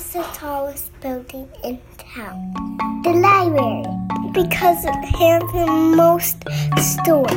[0.00, 2.54] What's the tallest building in town?
[3.04, 3.84] The library,
[4.32, 6.42] because it has the most
[6.80, 7.30] stores.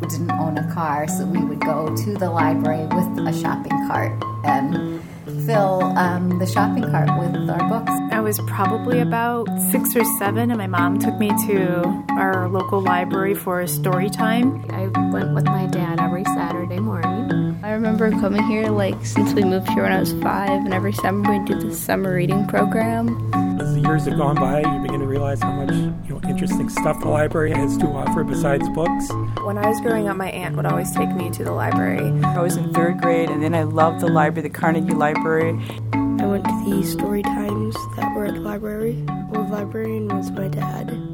[0.00, 3.72] We didn't own a car, so we would go to the library with a shopping
[3.88, 5.02] cart and
[5.46, 7.90] fill um, the shopping cart with our books.
[8.12, 12.80] I was probably about six or seven, and my mom took me to our local
[12.80, 14.64] library for a story time.
[14.70, 17.45] I went with my dad every Saturday morning.
[17.76, 20.94] I remember coming here like since we moved here when I was five, and every
[20.94, 23.30] summer we do the summer reading program.
[23.60, 26.70] As the years have gone by, you begin to realize how much you know interesting
[26.70, 29.10] stuff the library has to offer besides books.
[29.44, 32.18] When I was growing up, my aunt would always take me to the library.
[32.24, 35.50] I was in third grade, and then I loved the library, the Carnegie Library.
[35.92, 39.04] I went to the story times that were at the library.
[39.32, 41.05] The librarian was my dad.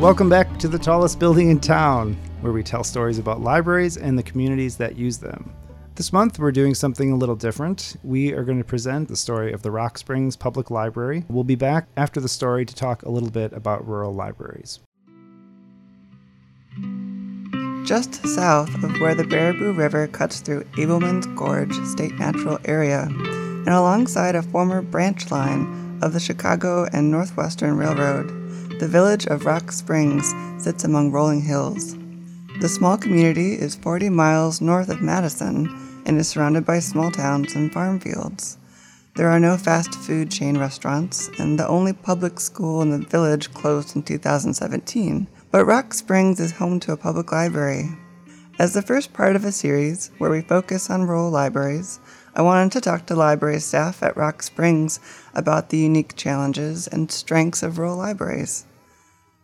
[0.00, 4.18] Welcome back to the tallest building in town, where we tell stories about libraries and
[4.18, 5.52] the communities that use them.
[5.94, 7.98] This month, we're doing something a little different.
[8.02, 11.26] We are going to present the story of the Rock Springs Public Library.
[11.28, 14.80] We'll be back after the story to talk a little bit about rural libraries.
[17.84, 23.68] Just south of where the Baraboo River cuts through Abelmann's Gorge State Natural Area, and
[23.68, 28.39] alongside a former branch line of the Chicago and Northwestern Railroad,
[28.80, 31.98] the village of Rock Springs sits among rolling hills.
[32.60, 35.68] The small community is 40 miles north of Madison
[36.06, 38.56] and is surrounded by small towns and farm fields.
[39.16, 43.52] There are no fast food chain restaurants, and the only public school in the village
[43.52, 45.28] closed in 2017.
[45.50, 47.90] But Rock Springs is home to a public library.
[48.58, 52.00] As the first part of a series where we focus on rural libraries,
[52.34, 55.00] I wanted to talk to library staff at Rock Springs
[55.34, 58.64] about the unique challenges and strengths of rural libraries.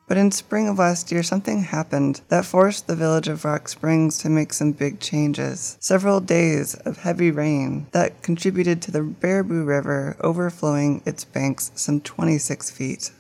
[0.09, 4.19] But in spring of last year, something happened that forced the village of Rock Springs
[4.19, 5.77] to make some big changes.
[5.81, 12.01] Several days of heavy rain that contributed to the Baraboo River overflowing its banks some
[12.01, 13.11] 26 feet.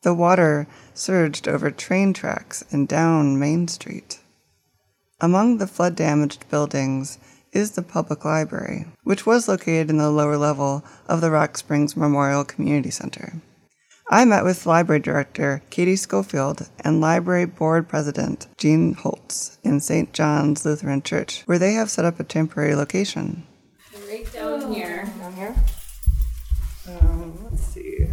[0.00, 4.20] The water surged over train tracks and down Main Street.
[5.20, 7.18] Among the flood damaged buildings
[7.52, 11.96] is the public library, which was located in the lower level of the Rock Springs
[11.96, 13.40] Memorial Community Center.
[14.10, 20.12] I met with Library Director Katie Schofield and Library Board President Jean Holtz in St.
[20.12, 23.46] John's Lutheran Church, where they have set up a temporary location.
[24.06, 25.10] Right down here.
[25.18, 25.54] Down here?
[26.86, 28.06] Um, let's see.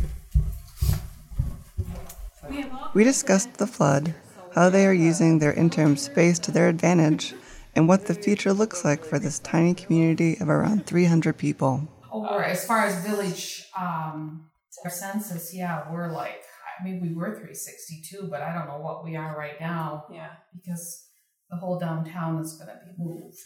[2.94, 4.16] We discussed the flood,
[4.56, 7.34] how they are using their interim space to their advantage,
[7.76, 11.88] and what the future looks like for this tiny community of around 300 people.
[12.10, 14.51] Or as far as village um,
[14.84, 16.42] our census, yeah, we're like,
[16.80, 20.32] I mean, we were 362, but I don't know what we are right now Yeah.
[20.54, 21.08] because
[21.50, 23.38] the whole downtown is going to be moved.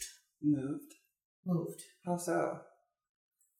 [0.42, 0.92] Moved?
[1.44, 1.82] Moved.
[2.04, 2.60] How so?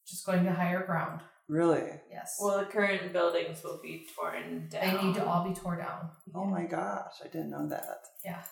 [0.06, 1.20] Just going to higher ground.
[1.48, 1.82] Really?
[2.10, 2.36] Yes.
[2.40, 4.96] Well, the current buildings will be torn down.
[4.96, 6.10] they need to all be tore down.
[6.34, 7.98] Oh my gosh, I didn't know that.
[8.24, 8.42] Yeah.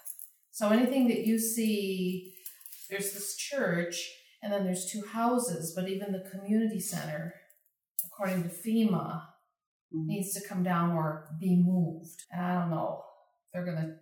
[0.53, 2.35] So anything that you see,
[2.89, 4.11] there's this church
[4.43, 7.35] and then there's two houses, but even the community center,
[8.15, 9.27] according to FEMA,
[9.93, 10.07] Mhm.
[10.07, 12.23] needs to come down or be moved.
[12.31, 13.05] And I don't know.
[13.53, 13.99] They're gonna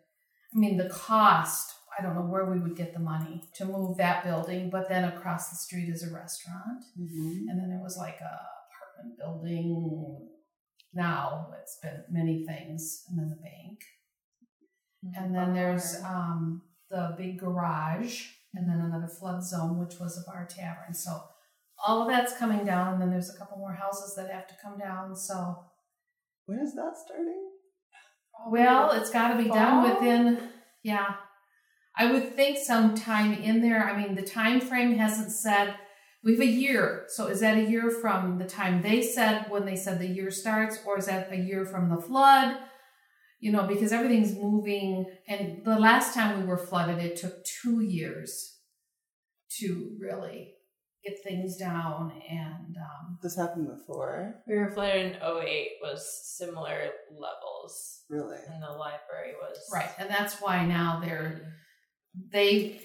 [0.55, 3.97] I mean the cost, I don't know where we would get the money to move
[3.97, 6.85] that building, but then across the street is a restaurant.
[6.99, 7.49] Mhm.
[7.49, 10.29] And then there was like a apartment building.
[10.93, 13.81] Now it's been many things, and then the bank.
[15.17, 20.31] And then there's um, the big garage, and then another flood zone, which was a
[20.31, 20.93] bar tavern.
[20.93, 21.13] So
[21.85, 24.55] all of that's coming down, and then there's a couple more houses that have to
[24.63, 25.17] come down.
[25.17, 25.57] So
[26.47, 27.49] When is that starting?
[28.49, 30.39] well, it's got to be done within
[30.83, 31.15] yeah.
[31.97, 33.85] I would think sometime in there.
[33.85, 35.75] I mean, the time frame hasn't said.
[36.25, 37.05] We have a year.
[37.09, 40.31] So is that a year from the time they said when they said the year
[40.31, 42.57] starts, or is that a year from the flood?
[43.41, 45.07] You know, because everything's moving.
[45.27, 48.57] And the last time we were flooded, it took two years
[49.59, 50.55] to really
[51.05, 52.13] get things down.
[52.31, 54.37] And um, This happened before?
[54.47, 58.39] We were flooded in 08 was similar levels, Really?
[58.53, 61.53] and the library was Right, and that's why now they're
[62.31, 62.81] they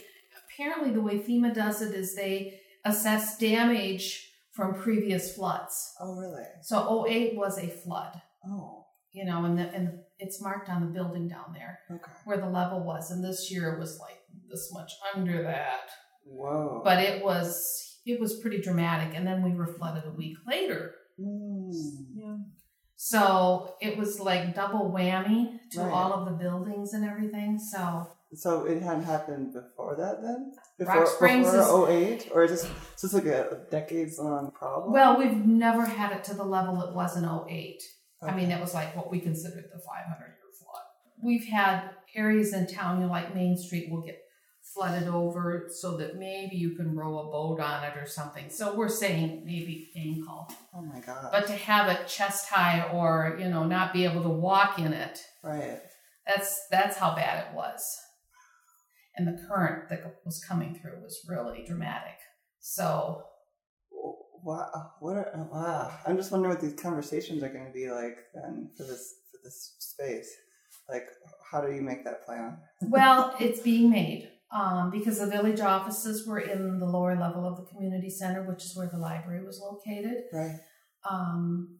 [0.49, 5.93] apparently the way FEMA does it is they assess damage from previous floods.
[5.99, 6.43] Oh, really?
[6.63, 10.87] So 08 was a flood, Oh, you know, and the, and it's marked on the
[10.87, 12.11] building down there okay.
[12.25, 14.17] where the level was, and this year it was like
[14.49, 15.89] this much under that.
[16.25, 16.81] Whoa.
[16.83, 20.95] But it was it was pretty dramatic, and then we were flooded a week later.
[21.19, 21.71] Mm.
[22.15, 22.37] Yeah.
[22.95, 25.91] So it was like double whammy to Right.
[25.91, 27.59] all of the buildings and everything.
[27.59, 30.51] So So it hadn't happened before that then?
[30.79, 32.31] Rock Before, Springs before is- 08?
[32.33, 34.91] Or is this, is this like a decades long problem?
[34.91, 37.81] Well, we've never had it to the level it was in 08.
[38.21, 40.83] I mean, it was like what we considered the 500 year flood.
[41.23, 44.17] We've had areas in town, you know, like Main Street will get
[44.77, 48.49] flooded over so that maybe you can row a boat on it or something.
[48.49, 50.47] So we're saying maybe ankle.
[50.73, 51.29] oh my god.
[51.31, 54.93] But to have it chest high or, you know, not be able to walk in
[54.93, 55.81] it, right.
[56.25, 57.81] that's that's how bad it was.
[59.15, 62.17] And the current that was coming through was really dramatic.
[62.59, 63.23] So
[64.43, 64.69] Wow.
[64.73, 65.91] Uh, what are, uh, wow.
[66.05, 69.39] I'm just wondering what these conversations are going to be like then for this for
[69.43, 70.29] this space.
[70.87, 71.07] Like,
[71.51, 72.57] how do you make that plan?
[72.83, 77.57] well, it's being made um, because the village offices were in the lower level of
[77.57, 80.23] the community center, which is where the library was located.
[80.31, 80.55] Right.
[81.09, 81.79] Um,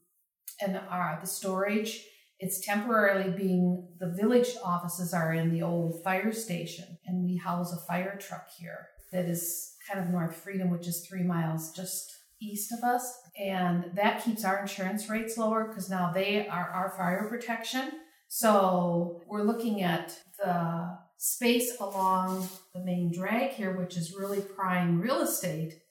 [0.62, 2.04] and our the storage,
[2.40, 7.74] it's temporarily being the village offices are in the old fire station, and we house
[7.74, 12.12] a fire truck here that is kind of North Freedom, which is three miles just
[12.42, 16.94] east of us, and that keeps our insurance rates lower because now they are our
[16.98, 17.92] fire protection.
[18.28, 25.02] So we're looking at the space along the main drag here, which is really prime
[25.02, 25.82] real estate,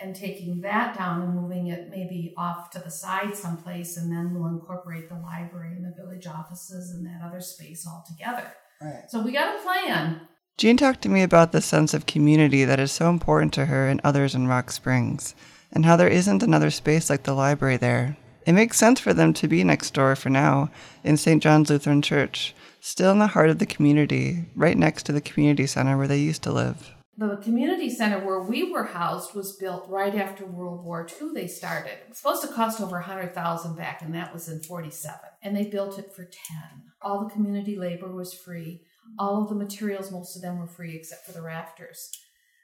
[0.00, 4.34] and taking that down and moving it maybe off to the side someplace, and then
[4.34, 8.52] we'll incorporate the library and the village offices and that other space all together.
[8.80, 9.08] Right.
[9.08, 10.20] So we got a plan.
[10.56, 13.88] Jean talked to me about the sense of community that is so important to her
[13.88, 15.34] and others in Rock Springs,
[15.72, 18.16] and how there isn't another space like the library there.
[18.46, 20.70] It makes sense for them to be next door for now
[21.04, 21.42] in St.
[21.42, 25.66] John's Lutheran Church, still in the heart of the community, right next to the community
[25.66, 26.94] center where they used to live.
[27.16, 31.30] The community center where we were housed was built right after World War II.
[31.34, 31.94] They started.
[31.94, 35.18] It was supposed to cost over a hundred thousand back, and that was in '47.
[35.42, 36.92] And they built it for ten.
[37.02, 38.82] All the community labor was free.
[39.18, 42.10] All of the materials, most of them were free except for the rafters.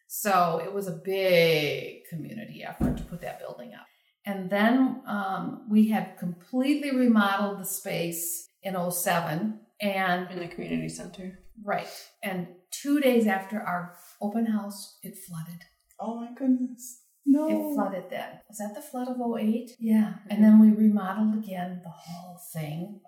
[0.06, 3.87] So it was a big community effort to put that building up.
[4.25, 10.88] And then um, we had completely remodeled the space in 07 and in the community
[10.88, 11.38] center.
[11.62, 11.88] Right.
[12.23, 15.62] And two days after our open house, it flooded.
[16.00, 17.00] Oh my goodness.
[17.26, 17.49] No.
[17.49, 18.41] It flooded then.
[18.49, 19.71] Was that the flood of 08?
[19.81, 20.15] Yeah.
[20.29, 23.00] And then we remodeled again the whole thing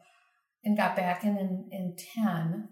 [0.64, 2.68] and got back in in, in 10.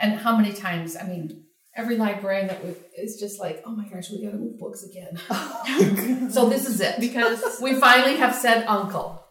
[0.00, 0.96] And how many times?
[0.96, 1.44] I mean,
[1.76, 4.84] every librarian that we, is just like, oh my gosh, we got to move books
[4.84, 5.18] again.
[5.30, 6.98] Oh so this is it.
[6.98, 9.24] Because we finally have said uncle.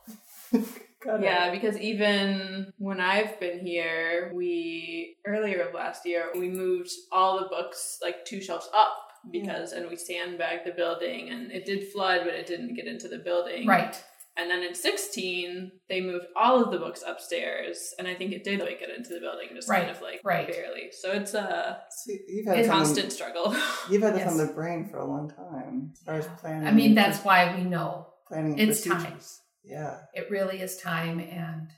[1.05, 7.39] Yeah, because even when I've been here, we earlier of last year we moved all
[7.39, 9.31] the books like two shelves up mm.
[9.31, 13.07] because and we sandbagged the building and it did flood but it didn't get into
[13.07, 13.67] the building.
[13.67, 14.01] Right.
[14.37, 18.45] And then in 16, they moved all of the books upstairs, and I think it
[18.45, 20.47] did like get into the building, just Right, kind of like right.
[20.47, 20.89] barely.
[20.91, 23.53] So it's uh, a See, you've had It's this the- constant struggle.
[23.89, 24.31] You've had this Yes.
[24.31, 26.65] on the brain for a long time, as far as planning.
[26.65, 29.03] I mean, that's why we know planning it's procedures.
[29.03, 29.19] time.
[29.63, 29.97] Yeah.
[30.13, 31.69] It really is time, and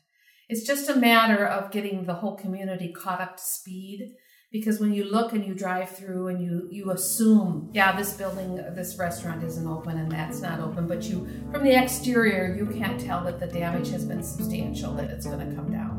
[0.50, 4.16] it's just a matter of getting the whole community caught up to speed.
[4.52, 8.56] Because when you look and you drive through and you you assume, yeah, this building,
[8.76, 13.02] this restaurant isn't open and that's not open, but you from the exterior you can't
[13.02, 15.93] tell that the damage has been substantial, that it's going to come down.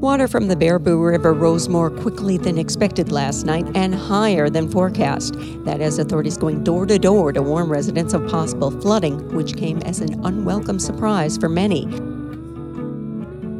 [0.00, 4.66] Water from the Baraboo River rose more quickly than expected last night and higher than
[4.66, 5.34] forecast.
[5.66, 9.82] That has authorities going door to door to warn residents of possible flooding, which came
[9.82, 11.84] as an unwelcome surprise for many.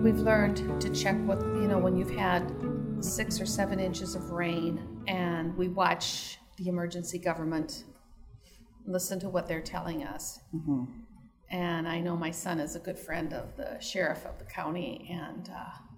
[0.02, 2.50] We've learned to check what, you know, when you've had
[3.00, 7.84] six or seven inches of rain and we watch the emergency government
[8.86, 10.40] listen to what they're telling us.
[10.54, 10.84] Mm-hmm.
[11.50, 15.06] And I know my son is a good friend of the sheriff of the county,
[15.10, 15.89] and uh,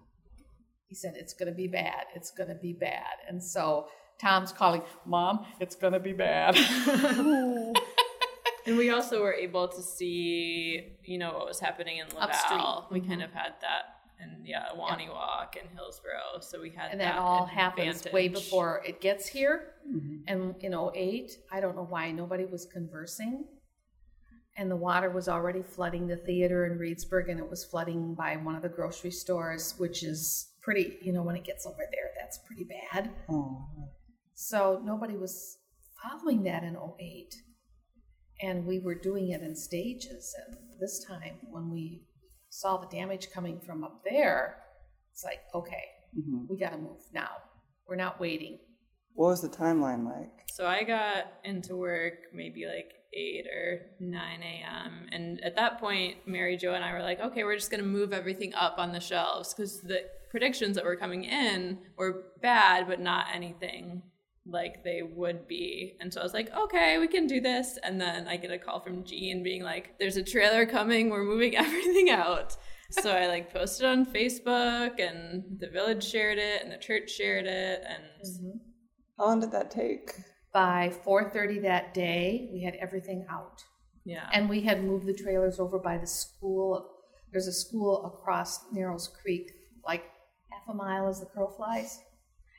[0.93, 2.05] he said, It's going to be bad.
[2.15, 3.17] It's going to be bad.
[3.27, 3.87] And so
[4.21, 6.55] Tom's calling, Mom, it's going to be bad.
[8.65, 12.31] And we also were able to see, you know, what was happening in La Valle.
[12.31, 12.61] Upstream.
[12.93, 13.11] We mm-hmm.
[13.11, 13.83] kind of had that,
[14.21, 16.41] and yeah, Wonewoc and Hillsboro.
[16.41, 19.73] So we had and that, that all happens way before it gets here.
[19.93, 20.17] Mm-hmm.
[20.29, 23.47] And in 08, I don't know why nobody was conversing.
[24.57, 28.37] And the water was already flooding the theater in Reedsburg, and it was flooding by
[28.37, 32.11] one of the grocery stores, which is pretty, you know, when it gets over there,
[32.19, 33.11] that's pretty bad.
[33.29, 33.67] Oh.
[34.35, 35.59] So nobody was
[36.03, 37.35] following that in 08.
[38.41, 40.35] And we were doing it in stages.
[40.47, 42.03] And this time, when we
[42.49, 44.59] saw the damage coming from up there,
[45.13, 45.85] it's like, okay,
[46.19, 46.49] Mhm.
[46.49, 47.31] we got to move now.
[47.87, 48.59] We're not waiting.
[49.15, 50.31] What was the timeline like?
[50.53, 55.09] So I got into work maybe like 8 or 9 a.m.
[55.13, 57.87] And at that point, Mary Jo and I were like, okay, we're just going to
[57.89, 62.89] move everything up on the shelves because the predictions that were coming in were bad,
[62.89, 64.03] but not anything
[64.47, 65.95] like they would be.
[66.01, 67.79] And so I was like, okay, we can do this.
[67.85, 71.23] And then I get a call from Jean being like, there's a trailer coming, we're
[71.23, 72.57] moving everything out.
[72.91, 77.47] so I like posted on Facebook and the village shared it and the church shared
[77.47, 78.59] it and mm-hmm.
[79.19, 80.13] how long did that take?
[80.53, 83.63] By 4:30 that day, we had everything out.
[84.05, 84.29] Yeah.
[84.33, 86.91] And we had moved the trailers over by the school.
[87.31, 89.51] There's a school across Narrows Creek,
[89.87, 90.05] like
[90.67, 92.01] half a mile as the crow flies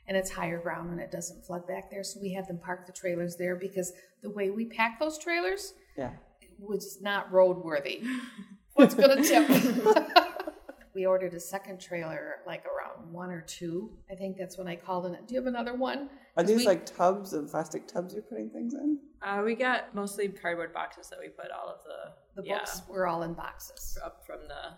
[0.06, 2.04] and it's higher ground and it doesn't flood back there.
[2.04, 3.92] So we had them park the trailers there because
[4.22, 6.10] the way we pack those trailers yeah.
[6.58, 8.06] was not roadworthy.
[8.74, 10.26] What's going to tip?
[10.94, 13.90] we ordered a second trailer like around one or two.
[14.10, 15.12] I think that's when I called in.
[15.12, 16.10] Do you have another one?
[16.36, 18.98] Are these we, like tubs of plastic tubs you're putting things in?
[19.22, 22.92] Uh, we got mostly cardboard boxes that we put all of the the books yeah,
[22.92, 24.74] were all in boxes up from the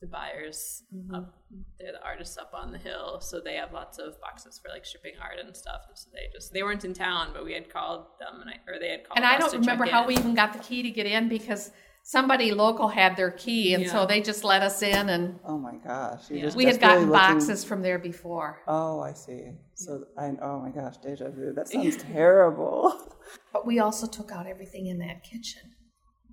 [0.00, 1.14] the buyers mm-hmm.
[1.14, 1.34] up
[1.78, 4.84] they're the artists up on the hill so they have lots of boxes for like
[4.84, 8.06] shipping art and stuff so they just they weren't in town but we had called
[8.18, 10.08] them and I, or they had called and i don't remember how in.
[10.08, 11.70] we even got the key to get in because
[12.02, 13.92] somebody local had their key and yeah.
[13.92, 16.50] so they just let us in and oh my gosh yeah.
[16.54, 17.12] we had gotten looking...
[17.12, 21.68] boxes from there before oh i see so i oh my gosh deja vu that
[21.72, 22.94] sounds terrible
[23.52, 25.60] but we also took out everything in that kitchen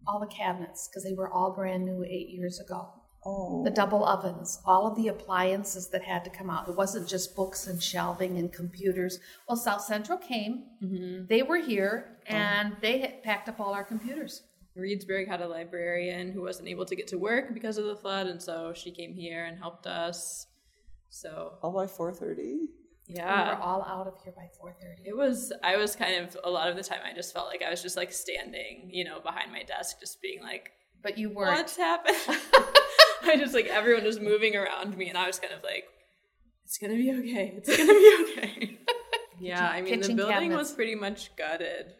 [0.08, 2.94] all the cabinets because they were all brand new eight years ago
[3.30, 3.62] Oh.
[3.66, 6.70] The double ovens, all of the appliances that had to come out.
[6.70, 9.20] It wasn't just books and shelving and computers.
[9.50, 10.64] Well, South Central came.
[10.82, 11.26] Mm-hmm.
[11.28, 12.78] They were here and oh.
[12.82, 14.44] they had packed up all our computers.
[14.78, 18.28] Reedsburg had a librarian who wasn't able to get to work because of the flood,
[18.28, 20.46] and so she came here and helped us.
[21.10, 22.68] So all by four thirty.
[23.08, 25.02] Yeah, we were all out of here by four thirty.
[25.04, 25.52] It was.
[25.64, 27.00] I was kind of a lot of the time.
[27.04, 30.22] I just felt like I was just like standing, you know, behind my desk, just
[30.22, 31.58] being like, "But you weren't.
[31.58, 32.18] What's happened?"
[33.24, 35.86] I just like everyone was moving around me, and I was kind of like,
[36.66, 37.54] "It's gonna be okay.
[37.58, 38.80] It's gonna be okay."
[39.40, 40.58] yeah, I mean the building cabinets.
[40.58, 41.94] was pretty much gutted.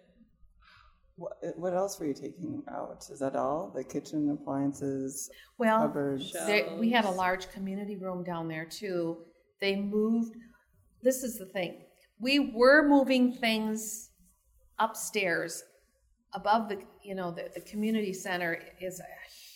[1.16, 3.06] What, uh, what else were you taking out?
[3.10, 3.72] Is that all?
[3.76, 6.32] The kitchen appliances, well, cupboards.
[6.46, 9.18] They, we had a large community room down there too.
[9.60, 10.36] They moved.
[11.02, 11.82] This is the thing.
[12.20, 14.10] We were moving things
[14.80, 15.64] upstairs
[16.34, 19.04] above the you know the, the community center is a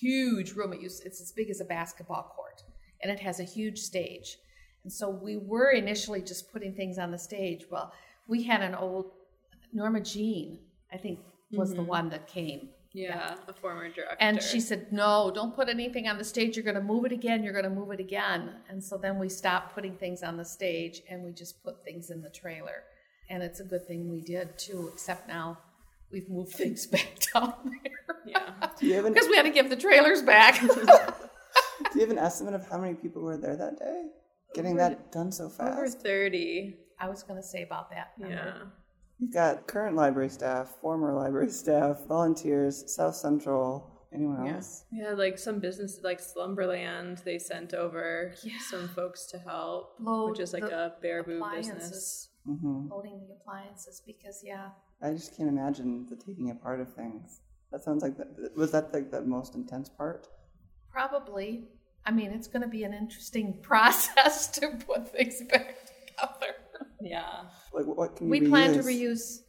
[0.02, 0.74] huge room.
[0.74, 2.64] It used, it's as big as a basketball court,
[3.02, 4.38] and it has a huge stage.
[4.84, 7.66] And so we were initially just putting things on the stage.
[7.70, 7.94] Well,
[8.28, 9.12] we had an old
[9.74, 10.60] Norma Jean,
[10.92, 11.20] I think,
[11.52, 11.78] was mm-hmm.
[11.78, 12.70] the one that came.
[12.94, 14.18] Yeah, yeah, a former director.
[14.20, 16.58] And she said, "No, don't put anything on the stage.
[16.58, 17.42] You're going to move it again.
[17.42, 20.44] You're going to move it again." And so then we stopped putting things on the
[20.44, 22.84] stage, and we just put things in the trailer.
[23.30, 24.90] And it's a good thing we did too.
[24.92, 25.58] Except now
[26.12, 28.16] we've moved things back down there.
[28.26, 29.02] Yeah.
[29.02, 30.62] Because we had to give the trailers back.
[30.62, 34.06] Do you have an estimate of how many people were there that day?
[34.54, 35.78] Getting over, that done so fast?
[35.78, 36.76] Over 30.
[37.00, 38.12] I was going to say about that.
[38.18, 38.36] Number.
[38.36, 38.68] Yeah.
[39.20, 43.88] You've got current library staff, former library staff, volunteers, South Central.
[44.14, 44.86] Anyone else?
[44.92, 48.54] Yeah, yeah like some businesses like Slumberland, they sent over yeah.
[48.70, 52.30] some folks to help, Load which is like a Baraboo business.
[52.48, 52.90] Mm-hmm.
[52.90, 54.70] Loading the appliances because, yeah,
[55.02, 57.42] I just can't imagine the taking apart of things.
[57.72, 58.56] That sounds like that.
[58.56, 60.28] Was that like the most intense part?
[60.92, 61.70] Probably.
[62.06, 66.56] I mean, it's going to be an interesting process to put things back together.
[67.02, 67.44] Yeah.
[67.74, 68.50] Like, what can we reuse?
[68.50, 69.40] plan to reuse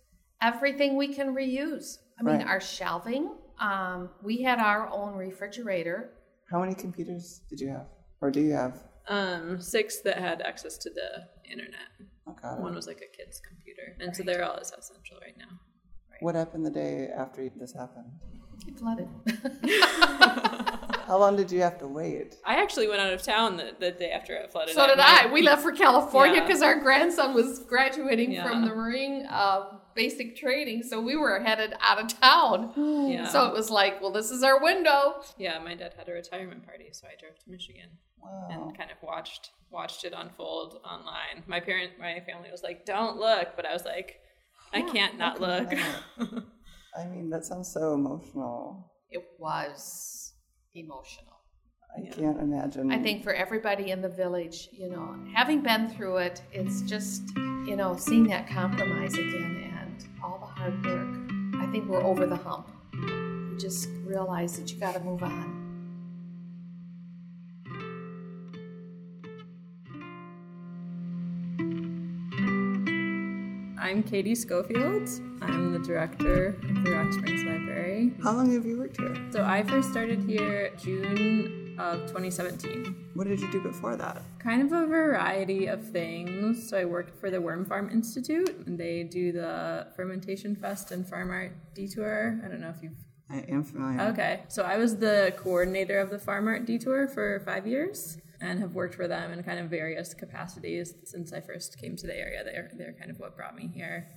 [0.40, 1.98] everything we can reuse.
[2.18, 2.46] I mean, right.
[2.46, 3.32] our shelving.
[3.58, 6.10] Um, we had our own refrigerator.
[6.50, 7.86] How many computers did you have,
[8.20, 8.82] or do you have?
[9.08, 11.88] Um, six that had access to the internet.
[12.28, 12.60] Okay.
[12.60, 14.16] One was like a kid's computer, and right.
[14.16, 15.58] so they're all at South Central right now.
[16.10, 16.22] Right.
[16.22, 18.10] What happened the day after this happened?
[18.66, 19.08] It flooded.
[21.06, 22.36] How long did you have to wait?
[22.44, 24.74] I actually went out of town the, the day after it flooded.
[24.74, 25.30] So did I.
[25.32, 26.68] We left for California because yeah.
[26.68, 28.44] our grandson was graduating yeah.
[28.44, 32.72] from the Marine uh, basic training, so we were headed out of town.
[33.12, 33.28] Yeah.
[33.28, 35.22] So it was like, well, this is our window.
[35.36, 37.88] Yeah, my dad had a retirement party, so I drove to Michigan
[38.22, 38.48] wow.
[38.50, 41.42] and kind of watched watched it unfold online.
[41.46, 44.20] My parent, my family was like, "Don't look," but I was like,
[44.72, 45.72] "I yeah, can't not look."
[46.96, 48.92] I mean, that sounds so emotional.
[49.10, 50.34] It was
[50.74, 51.32] emotional.
[51.96, 52.10] I yeah.
[52.10, 52.90] can't imagine.
[52.90, 57.22] I think for everybody in the village, you know, having been through it, it's just,
[57.36, 61.62] you know, seeing that compromise again and all the hard work.
[61.62, 62.70] I think we're over the hump.
[62.94, 65.61] You just realize that you got to move on.
[73.92, 75.06] I'm Katie Schofield.
[75.42, 78.14] I'm the director of the Rock Springs Library.
[78.22, 79.14] How long have you worked here?
[79.32, 83.10] So I first started here June of 2017.
[83.12, 84.22] What did you do before that?
[84.38, 86.70] Kind of a variety of things.
[86.70, 91.06] So I worked for the Worm Farm Institute, and they do the Fermentation Fest and
[91.06, 92.40] Farm Art Detour.
[92.42, 92.96] I don't know if you've
[93.28, 94.00] I am familiar.
[94.12, 94.40] Okay.
[94.48, 98.74] So I was the coordinator of the Farm Art Detour for five years and have
[98.74, 102.42] worked for them in kind of various capacities since I first came to the area.
[102.44, 104.08] They're, they're kind of what brought me here.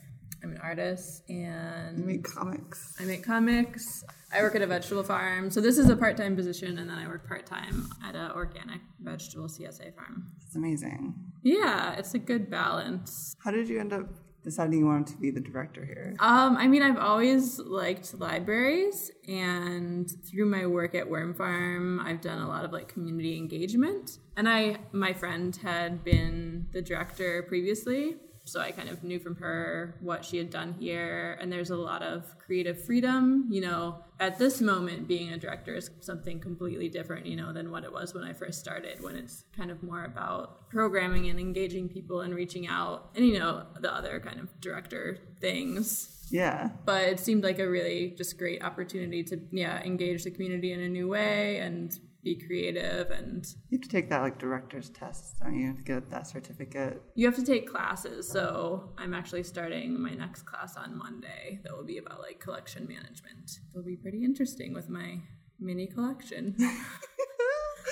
[0.43, 2.95] I'm an artist and You make comics.
[2.99, 4.03] I make comics.
[4.33, 5.49] I work at a vegetable farm.
[5.49, 9.47] So this is a part-time position and then I work part-time at an organic vegetable
[9.47, 10.27] CSA farm.
[10.45, 11.15] It's amazing.
[11.43, 13.35] Yeah, it's a good balance.
[13.43, 14.07] How did you end up
[14.45, 16.15] deciding you wanted to be the director here?
[16.19, 22.21] Um, I mean, I've always liked libraries, and through my work at Worm Farm, I've
[22.21, 24.19] done a lot of like community engagement.
[24.37, 29.35] And I, my friend had been the director previously, so I kind of knew from
[29.37, 31.37] her what she had done here.
[31.41, 33.47] And there's a lot of creative freedom.
[33.49, 37.71] You know, at this moment, being a director is something completely different, you know, than
[37.71, 41.39] what it was when I first started, when it's kind of more about programming and
[41.39, 46.11] engaging people and reaching out and, you know, the other kind of director things.
[46.29, 46.69] Yeah.
[46.85, 50.81] But it seemed like a really just great opportunity to, yeah, engage the community in
[50.81, 55.39] a new way and be creative and You have to take that like director's test,
[55.39, 57.01] don't you, to get that certificate?
[57.15, 61.71] you have to take classes so i'm actually starting my next class on monday that
[61.75, 65.19] will be about like collection management it'll be pretty interesting with my
[65.59, 66.55] mini collection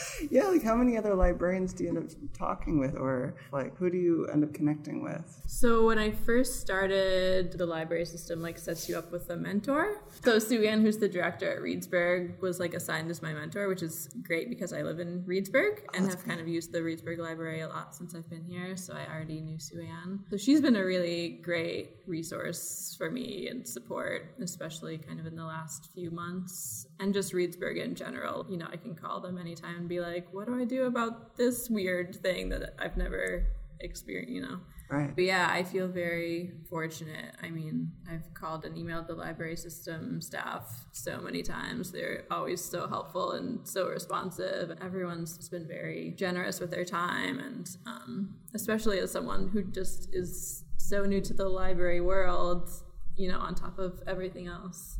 [0.29, 2.05] Yeah, like how many other librarians do you end up
[2.37, 5.23] talking with, or like who do you end up connecting with?
[5.45, 10.01] so when i first started the library system like sets you up with a mentor.
[10.23, 13.83] So sue ann who's the director at reedsburg was like assigned as my mentor which
[13.83, 17.17] is great because i live in reedsburg oh, and have kind of used the reedsburg
[17.19, 20.23] library a lot since i've been here so i already knew sue ann.
[20.29, 25.35] So she's been a really great resource for me and support especially kind of in
[25.35, 29.37] the last few months and just reedsburg in general you know i can call them
[29.37, 33.45] anytime and be like what do i do about this weird thing that i've never
[33.79, 34.59] experienced you know
[34.89, 35.15] Right.
[35.15, 37.33] but yeah, I feel very fortunate.
[37.41, 41.91] I mean, I've called and emailed the library system staff so many times.
[41.91, 44.77] They're always so helpful and so responsive.
[44.81, 50.63] Everyone's been very generous with their time, and um, especially as someone who just is
[50.77, 52.69] so new to the library world,
[53.15, 54.99] you know, on top of everything else,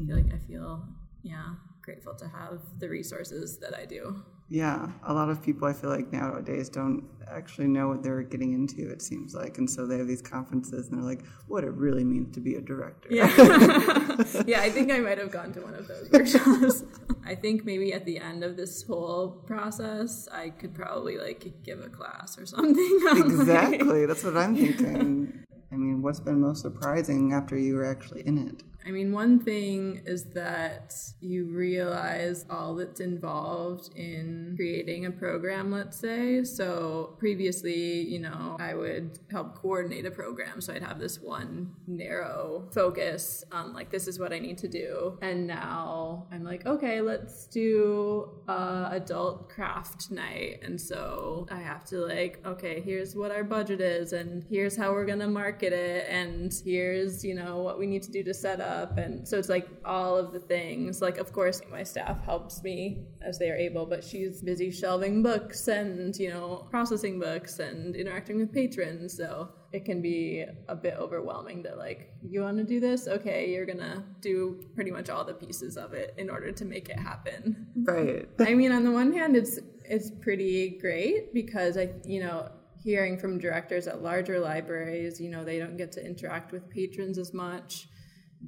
[0.00, 0.88] I feel like I feel,
[1.24, 4.22] yeah, grateful to have the resources that I do.
[4.50, 8.52] Yeah, a lot of people I feel like nowadays don't actually know what they're getting
[8.52, 9.56] into, it seems like.
[9.56, 12.56] And so they have these conferences and they're like, what it really means to be
[12.56, 13.08] a director.
[13.10, 13.26] Yeah.
[14.46, 16.84] yeah, I think I might have gone to one of those workshops.
[17.24, 21.80] I think maybe at the end of this whole process, I could probably like give
[21.80, 22.76] a class or something.
[23.10, 24.04] on, like- exactly.
[24.04, 25.44] That's what I'm thinking.
[25.72, 28.62] I mean, what's been most surprising after you were actually in it?
[28.86, 35.70] I mean, one thing is that you realize all that's involved in creating a program,
[35.70, 36.44] let's say.
[36.44, 40.60] So previously, you know, I would help coordinate a program.
[40.60, 44.68] So I'd have this one narrow focus on like, this is what I need to
[44.68, 45.18] do.
[45.22, 50.60] And now I'm like, okay, let's do a adult craft night.
[50.62, 54.92] And so I have to like, okay, here's what our budget is and here's how
[54.92, 56.06] we're going to market it.
[56.10, 59.48] And here's, you know, what we need to do to set up and so it's
[59.48, 61.00] like all of the things.
[61.00, 65.22] Like of course my staff helps me as they are able but she's busy shelving
[65.22, 70.76] books and you know processing books and interacting with patrons so it can be a
[70.76, 73.08] bit overwhelming that like you want to do this?
[73.08, 76.88] Okay you're gonna do pretty much all the pieces of it in order to make
[76.88, 77.66] it happen.
[77.76, 78.28] Right.
[78.40, 82.48] i mean on the one hand it's it's pretty great because i you know
[82.82, 87.16] hearing from directors at larger libraries you know they don't get to interact with patrons
[87.18, 87.88] as much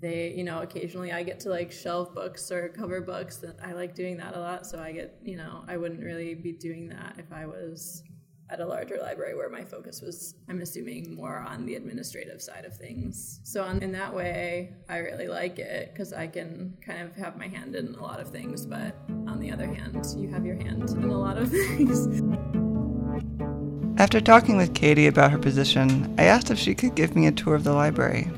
[0.00, 3.72] they you know occasionally i get to like shelf books or cover books and i
[3.72, 6.88] like doing that a lot so i get you know i wouldn't really be doing
[6.88, 8.02] that if i was
[8.48, 12.64] at a larger library where my focus was i'm assuming more on the administrative side
[12.64, 17.00] of things so on, in that way i really like it because i can kind
[17.02, 18.94] of have my hand in a lot of things but
[19.26, 22.22] on the other hand you have your hand in a lot of things
[23.98, 27.32] After talking with Katie about her position, I asked if she could give me a
[27.32, 28.30] tour of the library.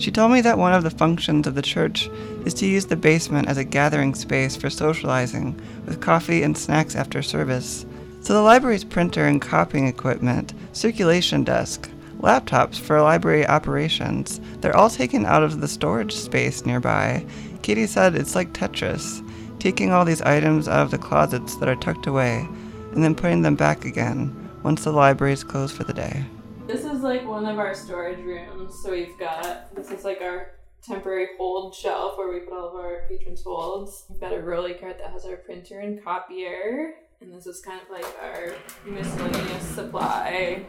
[0.00, 2.08] She told me that one of the functions of the church
[2.46, 6.96] is to use the basement as a gathering space for socializing, with coffee and snacks
[6.96, 7.84] after service.
[8.22, 14.88] So the library's printer and copying equipment, circulation desk, laptops for library operations, they're all
[14.88, 17.22] taken out of the storage space nearby.
[17.60, 19.22] Katie said it's like Tetris,
[19.58, 22.48] taking all these items out of the closets that are tucked away,
[22.92, 26.24] and then putting them back again once the library is closed for the day.
[26.70, 28.80] This is like one of our storage rooms.
[28.80, 32.76] So we've got this is like our temporary hold shelf where we put all of
[32.76, 34.04] our patrons' holds.
[34.08, 36.94] We've got a rolly cart that has our printer and copier.
[37.20, 38.54] And this is kind of like our
[38.86, 40.64] miscellaneous supply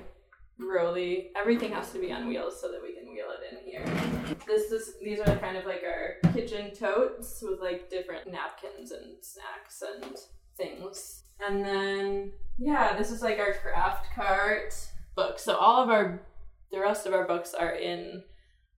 [0.58, 1.30] rolly.
[1.36, 4.36] Everything has to be on wheels so that we can wheel it in here.
[4.48, 9.24] This is these are kind of like our kitchen totes with like different napkins and
[9.24, 10.16] snacks and
[10.58, 11.26] things.
[11.48, 14.74] And then yeah, this is like our craft cart
[15.16, 15.40] book.
[15.40, 16.22] So all of our
[16.72, 18.24] the rest of our books are in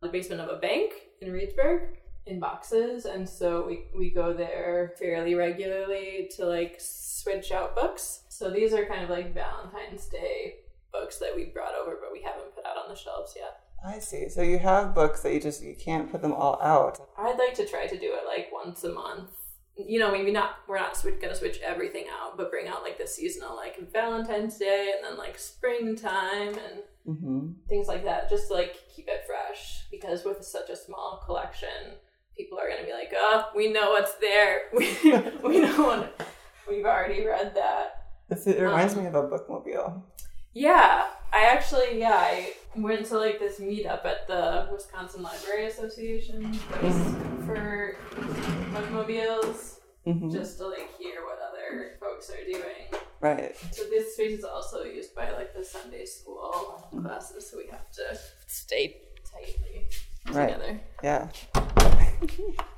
[0.02, 0.92] the basement of a bank
[1.22, 7.52] in Reedsburg in boxes and so we, we go there fairly regularly to like switch
[7.52, 10.56] out books so these are kind of like valentine's day
[10.94, 14.00] books that we brought over but we haven't put out on the shelves yet I
[14.00, 14.30] see.
[14.30, 17.00] So you have books that you just you can't put them all out.
[17.18, 19.32] i'd like to try to do it like once a month
[19.76, 22.98] you know maybe not we're not switch, gonna switch everything out but bring out like
[23.00, 27.50] the seasonal like valentine's day and then like springtime and Mm-hmm.
[27.68, 31.98] things like that just to like keep it fresh because with such a small collection
[32.38, 34.88] people are going to be like oh we know what's there we,
[35.44, 36.22] we know what,
[36.70, 40.02] we've already read that It's, it reminds Um, me of a bookmobile.
[40.54, 46.54] Yeah i actually yeah i went to like this meetup at the wisconsin library association
[46.72, 47.96] place for
[48.74, 50.32] bookmobiles Mhm.
[50.34, 52.86] just to like hear what other folks are doing
[53.22, 53.56] Right.
[53.72, 57.90] so this space is also used by like the Sunday school classes, so we have
[57.94, 58.98] to stay
[59.32, 59.88] tightly
[60.30, 60.52] Right.
[60.52, 60.82] together.
[61.02, 61.30] Yeah.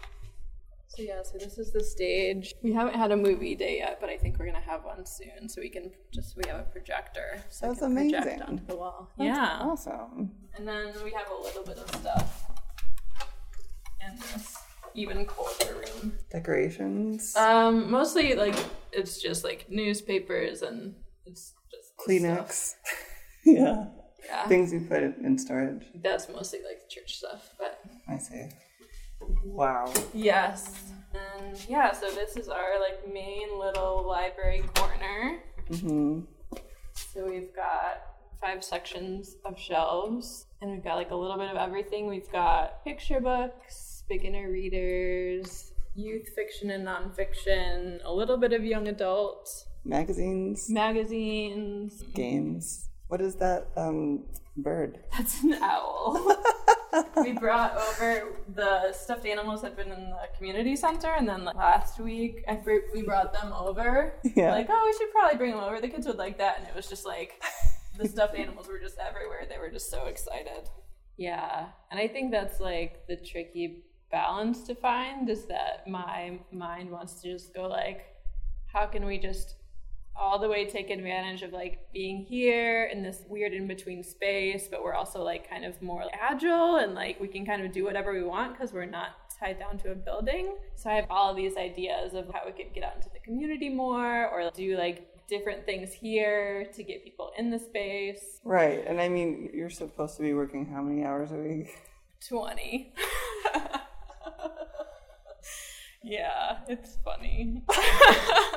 [0.96, 2.54] So yeah, so this is the stage.
[2.62, 5.50] We haven't had a movie day yet, but I think we're gonna have one soon.
[5.50, 8.42] So we can just we have a projector, so That's can project amazing.
[8.44, 9.12] onto the wall.
[9.18, 10.32] That's yeah, Awesome.
[10.56, 12.50] and then we have a little bit of stuff
[14.08, 14.58] in this
[14.94, 16.14] even colder room.
[16.32, 17.36] Decorations.
[17.36, 18.56] Um, mostly like
[18.94, 22.76] it's just like newspapers and it's just Kleenex.
[23.46, 23.86] yeah.
[24.26, 24.48] Yeah.
[24.48, 25.84] Things you put in storage.
[26.02, 28.48] That's mostly like church stuff, but I see.
[29.44, 29.92] Wow.
[30.14, 30.92] yes.
[31.14, 35.40] And yeah, so this is our like main little library corner.
[35.70, 36.22] Mm-hmm.
[37.14, 38.02] So we've got
[38.42, 42.08] five sections of shelves, and we've got like a little bit of everything.
[42.08, 48.88] We've got picture books, beginner readers, youth fiction and nonfiction, a little bit of young
[48.88, 50.70] adult, Magazines.
[50.70, 52.04] magazines.
[52.14, 52.90] Games.
[53.08, 54.26] What is that um,
[54.58, 55.00] bird?
[55.12, 56.36] That's an owl.
[57.18, 61.46] we brought over the stuffed animals that had been in the community center, and then
[61.46, 64.20] like, last week I br- we brought them over.
[64.36, 64.52] Yeah.
[64.52, 65.82] Like, oh, we should probably bring them over.
[65.82, 67.42] The kids would like that, and it was just like
[67.98, 69.46] the stuffed animals were just everywhere.
[69.50, 70.70] They were just so excited.
[71.18, 76.90] Yeah, and I think that's like the tricky balance to find is that my mind
[76.90, 78.06] wants to just go like,
[78.68, 79.56] how can we just
[80.18, 84.68] all the way take advantage of like being here in this weird in between space,
[84.70, 87.84] but we're also like kind of more agile and like we can kind of do
[87.84, 90.56] whatever we want because we're not tied down to a building.
[90.76, 93.20] So I have all of these ideas of how we could get out into the
[93.20, 98.40] community more or do like different things here to get people in the space.
[98.44, 98.86] Right.
[98.88, 101.76] And I mean, you're supposed to be working how many hours a week?
[102.28, 102.94] 20.
[106.04, 107.64] yeah, it's funny.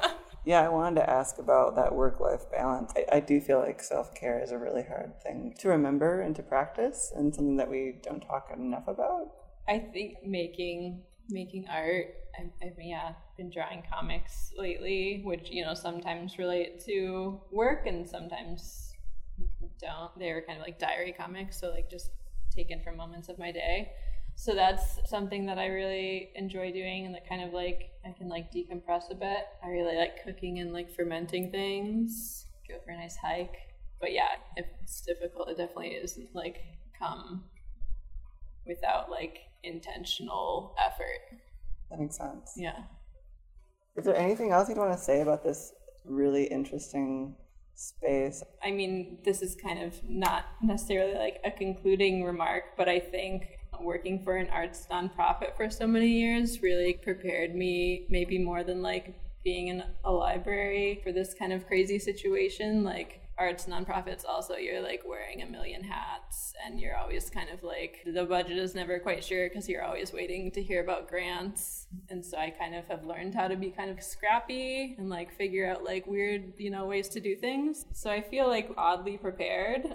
[0.49, 2.95] Yeah, I wanted to ask about that work life balance.
[2.97, 6.35] I, I do feel like self care is a really hard thing to remember and
[6.37, 9.29] to practice, and something that we don't talk enough about.
[9.69, 12.15] I think making making art.
[12.35, 18.09] I, I've yeah been drawing comics lately, which you know sometimes relate to work and
[18.09, 18.95] sometimes
[19.79, 20.19] don't.
[20.19, 22.09] They're kind of like diary comics, so like just
[22.57, 23.93] taken from moments of my day.
[24.41, 28.29] So that's something that I really enjoy doing, and that kind of like I can
[28.29, 29.39] like decompress a bit.
[29.65, 32.47] I really like cooking and like fermenting things.
[32.69, 33.57] Go for a nice hike.
[34.01, 36.59] But yeah, if it's difficult, it definitely isn't like
[36.97, 37.47] come
[38.65, 41.41] without like intentional effort.
[41.91, 42.53] That makes sense.
[42.57, 42.85] Yeah.
[43.97, 45.73] Is there anything else you'd want to say about this
[46.05, 47.35] really interesting
[47.75, 48.45] space?
[48.63, 53.58] I mean, this is kind of not necessarily like a concluding remark, but I think
[53.83, 58.83] working for an arts nonprofit for so many years really prepared me, maybe more than
[58.83, 59.15] like
[59.45, 62.85] being in a library for this kind of crazy situation.
[62.85, 67.63] Like, arts nonprofits also you're like wearing a million hats and you're always kind of
[67.63, 71.87] like the budget is never quite sure because you're always waiting to hear about grants
[72.11, 75.33] and so i kind of have learned how to be kind of scrappy and like
[75.33, 79.17] figure out like weird you know ways to do things so i feel like oddly
[79.17, 79.87] prepared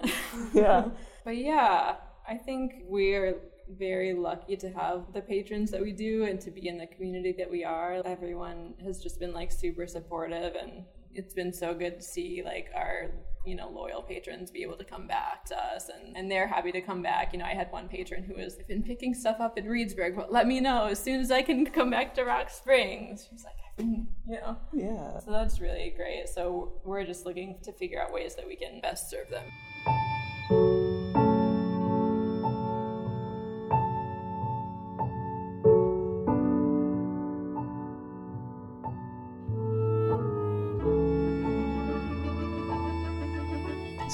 [0.54, 0.86] Yeah.
[1.24, 3.36] but yeah i think we're
[3.68, 7.32] very lucky to have the patrons that we do and to be in the community
[7.32, 11.96] that we are everyone has just been like super supportive and it's been so good
[11.96, 13.10] to see like our
[13.44, 16.72] you know, loyal patrons be able to come back to us and, and they're happy
[16.72, 17.32] to come back.
[17.32, 20.16] You know, I had one patron who was, I've been picking stuff up in Reedsburg,
[20.16, 23.28] but let me know as soon as I can come back to Rock Springs.
[23.30, 24.56] She's like, I've been, you know.
[24.72, 25.18] Yeah.
[25.20, 26.28] So that's really great.
[26.28, 29.44] So we're just looking to figure out ways that we can best serve them.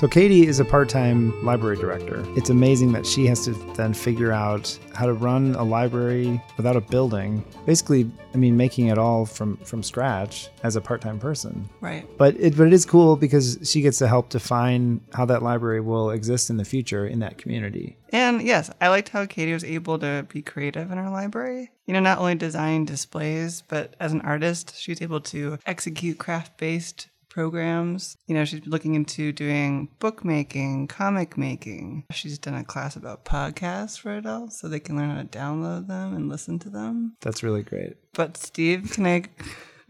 [0.00, 2.24] So Katie is a part-time library director.
[2.34, 6.74] It's amazing that she has to then figure out how to run a library without
[6.74, 7.44] a building.
[7.66, 11.68] Basically, I mean, making it all from from scratch as a part-time person.
[11.82, 12.08] Right.
[12.16, 15.82] But it but it is cool because she gets to help define how that library
[15.82, 17.98] will exist in the future in that community.
[18.08, 21.72] And yes, I liked how Katie was able to be creative in her library.
[21.84, 26.56] You know, not only design displays, but as an artist, she's able to execute craft
[26.56, 28.18] based programs.
[28.26, 32.04] You know, she's looking into doing bookmaking, comic making.
[32.12, 35.86] She's done a class about podcasts for adults so they can learn how to download
[35.86, 37.16] them and listen to them.
[37.22, 37.96] That's really great.
[38.12, 39.24] But Steve, can I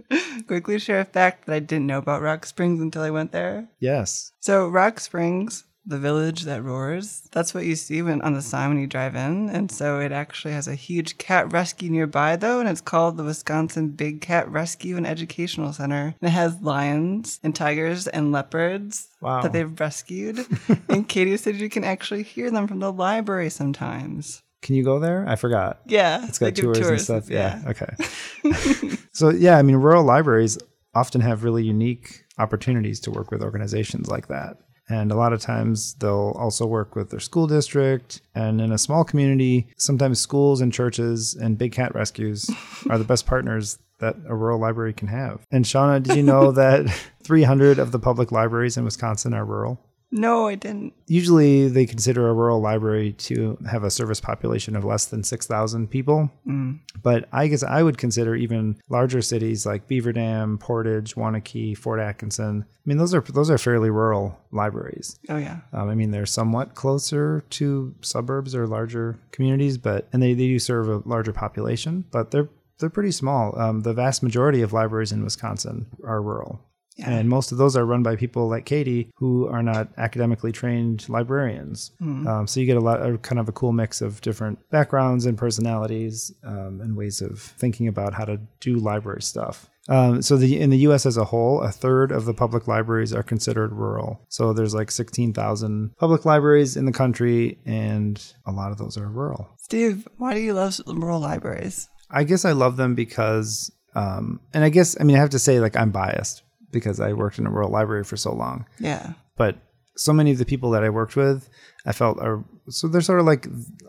[0.46, 3.68] quickly share a fact that I didn't know about Rock Springs until I went there?
[3.80, 4.32] Yes.
[4.40, 7.22] So Rock Springs the village that roars.
[7.32, 9.48] That's what you see when on the sign when you drive in.
[9.48, 13.24] And so it actually has a huge cat rescue nearby though, and it's called the
[13.24, 16.14] Wisconsin Big Cat Rescue and Educational Center.
[16.20, 19.42] And it has lions and tigers and leopards wow.
[19.42, 20.46] that they've rescued.
[20.88, 24.42] and Katie said you can actually hear them from the library sometimes.
[24.62, 25.26] Can you go there?
[25.26, 25.80] I forgot.
[25.86, 26.26] Yeah.
[26.26, 27.30] It's got tours, tours, and stuff.
[27.30, 27.60] Yeah.
[27.62, 27.70] yeah.
[27.70, 28.96] Okay.
[29.12, 30.58] so yeah, I mean rural libraries
[30.94, 34.58] often have really unique opportunities to work with organizations like that.
[34.90, 38.20] And a lot of times they'll also work with their school district.
[38.34, 42.50] And in a small community, sometimes schools and churches and big cat rescues
[42.90, 45.40] are the best partners that a rural library can have.
[45.50, 46.90] And Shauna, did you know that
[47.22, 49.80] 300 of the public libraries in Wisconsin are rural?
[50.12, 50.92] No, I didn't.
[51.06, 55.88] Usually they consider a rural library to have a service population of less than 6,000
[55.88, 56.30] people.
[56.46, 56.80] Mm.
[57.02, 62.00] But I guess I would consider even larger cities like Beaver Dam, Portage, Waunakee, Fort
[62.00, 62.64] Atkinson.
[62.68, 65.18] I mean, those are those are fairly rural libraries.
[65.28, 65.58] Oh yeah.
[65.72, 70.46] Um, I mean, they're somewhat closer to suburbs or larger communities, but and they, they
[70.46, 73.56] do serve a larger population, but they're they're pretty small.
[73.58, 76.60] Um, the vast majority of libraries in Wisconsin are rural.
[77.00, 77.10] Yeah.
[77.10, 81.08] And most of those are run by people like Katie who are not academically trained
[81.08, 81.92] librarians.
[82.00, 82.26] Mm.
[82.26, 85.24] Um, so you get a lot of kind of a cool mix of different backgrounds
[85.24, 89.70] and personalities um, and ways of thinking about how to do library stuff.
[89.88, 91.06] Um, so the in the U.S.
[91.06, 94.20] as a whole, a third of the public libraries are considered rural.
[94.28, 99.08] So there's like 16,000 public libraries in the country, and a lot of those are
[99.08, 99.48] rural.
[99.58, 101.88] Steve, why do you love rural libraries?
[102.10, 105.38] I guess I love them because, um, and I guess I mean I have to
[105.38, 108.66] say like I'm biased because I worked in a rural library for so long.
[108.78, 109.14] Yeah.
[109.36, 109.56] But
[109.96, 111.48] so many of the people that I worked with,
[111.86, 113.46] I felt are so they're sort of like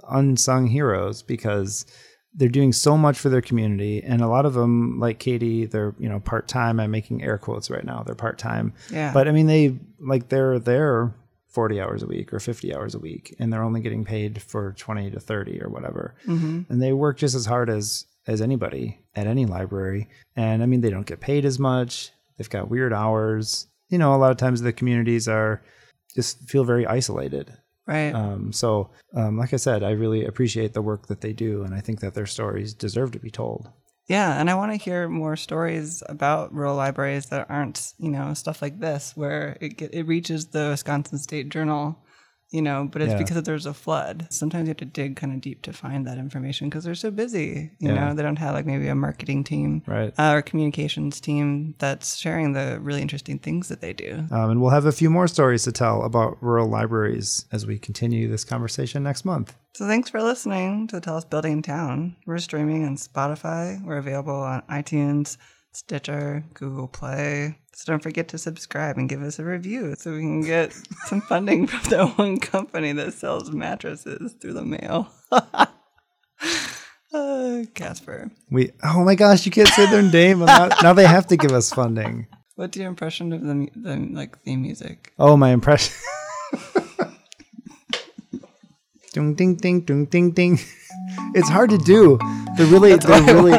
[0.09, 1.85] unsung heroes because
[2.33, 4.01] they're doing so much for their community.
[4.01, 6.79] And a lot of them like Katie they're you know part-time.
[6.79, 8.03] I'm making air quotes right now.
[8.03, 8.73] They're part-time.
[8.91, 9.13] Yeah.
[9.13, 11.13] But I mean they like they're there
[11.49, 14.71] 40 hours a week or 50 hours a week and they're only getting paid for
[14.77, 16.15] 20 to 30 or whatever.
[16.25, 16.71] Mm-hmm.
[16.71, 20.07] and they work just as hard as as anybody at any library.
[20.35, 23.67] And I mean they don't get paid as much They've got weird hours.
[23.89, 25.61] You know, a lot of times the communities are
[26.15, 27.53] just feel very isolated.
[27.85, 28.15] Right.
[28.15, 31.75] Um, so, um, like I said, I really appreciate the work that they do, and
[31.75, 33.69] I think that their stories deserve to be told.
[34.07, 38.33] Yeah, and I want to hear more stories about rural libraries that aren't, you know,
[38.33, 41.95] stuff like this, where it get, it reaches the Wisconsin State Journal
[42.51, 43.17] you know, but it's yeah.
[43.17, 44.27] because there's a flood.
[44.29, 47.09] Sometimes you have to dig kind of deep to find that information because they're so
[47.09, 47.71] busy.
[47.79, 48.09] You yeah.
[48.09, 50.13] know, they don't have like maybe a marketing team right.
[50.19, 54.25] Uh, or communications team that's sharing the really interesting things that they do.
[54.31, 57.79] Um, and we'll have a few more stories to tell about rural libraries as we
[57.79, 59.55] continue this conversation next month.
[59.73, 62.17] So thanks for listening to the Tallest Building in Town.
[62.25, 63.81] We're streaming on Spotify.
[63.85, 65.37] We're available on iTunes,
[65.71, 67.57] Stitcher, Google Play.
[67.73, 70.73] So don't forget to subscribe and give us a review so we can get
[71.05, 75.11] some funding from that one company that sells mattresses through the mail.
[75.31, 75.67] uh,
[77.73, 78.31] Casper.
[78.49, 80.39] We oh my gosh, you can't say their name.
[80.39, 82.27] Now, now they have to give us funding.
[82.55, 85.13] What's your impression of the, the like theme music?
[85.17, 85.95] Oh, my impression.
[89.13, 90.59] ding ding ding ding ding ding.
[91.33, 92.19] It's hard to do.
[92.57, 93.57] They're really That's they're really